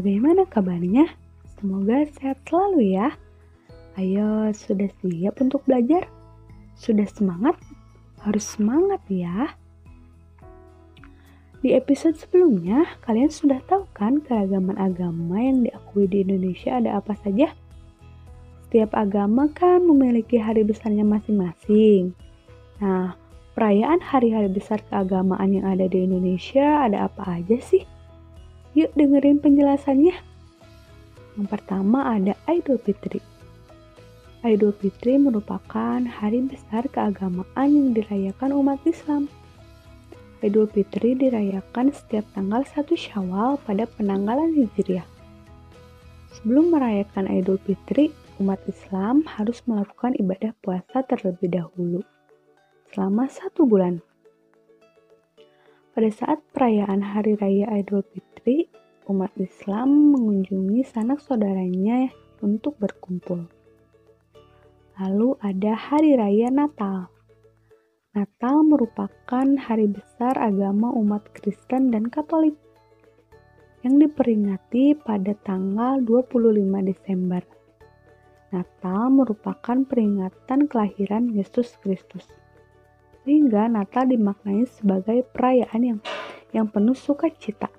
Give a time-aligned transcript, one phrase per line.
[0.00, 1.12] Bagaimana kabarnya?
[1.60, 3.12] Semoga sehat selalu ya.
[4.00, 6.08] Ayo, sudah siap untuk belajar?
[6.72, 7.60] Sudah semangat?
[8.24, 9.52] Harus semangat ya.
[11.60, 17.12] Di episode sebelumnya, kalian sudah tahu kan keragaman agama yang diakui di Indonesia ada apa
[17.20, 17.52] saja?
[18.64, 22.16] Setiap agama kan memiliki hari besarnya masing-masing.
[22.80, 23.20] Nah,
[23.52, 27.84] perayaan hari-hari besar keagamaan yang ada di Indonesia ada apa aja sih?
[28.78, 30.14] Yuk dengerin penjelasannya.
[31.34, 33.18] Yang pertama ada Idul Fitri.
[34.46, 39.26] Idul Fitri merupakan hari besar keagamaan yang dirayakan umat Islam.
[40.40, 45.04] Idul Fitri dirayakan setiap tanggal 1 Syawal pada penanggalan Hijriah.
[46.32, 52.00] Sebelum merayakan Idul Fitri, umat Islam harus melakukan ibadah puasa terlebih dahulu
[52.94, 54.00] selama satu bulan.
[55.90, 58.70] Pada saat perayaan Hari Raya Idul Fitri,
[59.10, 62.14] umat Islam mengunjungi sanak saudaranya
[62.46, 63.50] untuk berkumpul.
[65.02, 67.10] Lalu ada Hari Raya Natal.
[68.14, 72.54] Natal merupakan hari besar agama umat Kristen dan Katolik
[73.82, 77.42] yang diperingati pada tanggal 25 Desember.
[78.54, 82.30] Natal merupakan peringatan kelahiran Yesus Kristus
[83.24, 86.00] sehingga Natal dimaknai sebagai perayaan yang
[86.50, 87.70] yang penuh sukacita.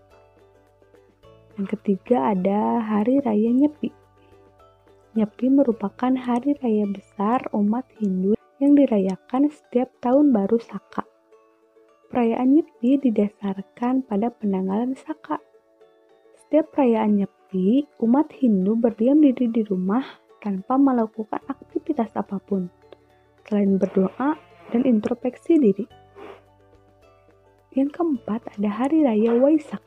[1.60, 3.92] Yang ketiga ada Hari Raya Nyepi.
[5.12, 11.04] Nyepi merupakan hari raya besar umat Hindu yang dirayakan setiap tahun baru Saka.
[12.08, 15.36] Perayaan Nyepi didasarkan pada penanggalan Saka.
[16.40, 20.04] Setiap perayaan Nyepi, umat Hindu berdiam diri di rumah
[20.40, 22.72] tanpa melakukan aktivitas apa pun,
[23.44, 24.40] selain berdoa
[24.72, 25.86] dan introspeksi diri.
[27.72, 29.84] Yang keempat ada Hari Raya Waisak.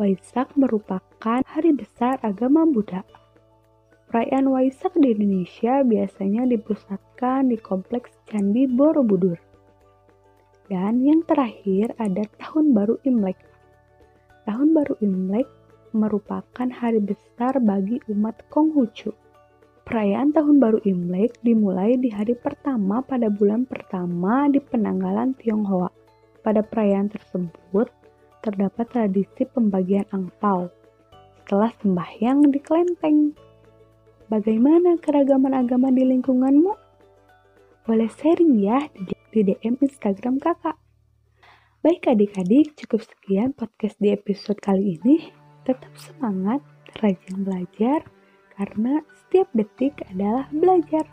[0.00, 3.04] Waisak merupakan hari besar agama Buddha.
[4.08, 9.36] Perayaan Waisak di Indonesia biasanya dipusatkan di kompleks Candi Borobudur.
[10.70, 13.36] Dan yang terakhir ada Tahun Baru Imlek.
[14.48, 15.44] Tahun Baru Imlek
[15.92, 19.12] merupakan hari besar bagi umat Konghucu.
[19.84, 25.92] Perayaan Tahun Baru Imlek dimulai di hari pertama pada bulan pertama di penanggalan Tionghoa.
[26.40, 27.92] Pada perayaan tersebut,
[28.40, 30.72] terdapat tradisi pembagian angpau
[31.36, 33.36] setelah sembahyang di kelenteng.
[34.32, 36.72] Bagaimana keragaman agama di lingkunganmu?
[37.84, 40.80] Boleh sharing ya di DM Instagram kakak.
[41.84, 45.28] Baik adik-adik, cukup sekian podcast di episode kali ini.
[45.68, 46.64] Tetap semangat,
[47.04, 48.08] rajin belajar,
[48.54, 51.04] karena setiap detik adalah belajar.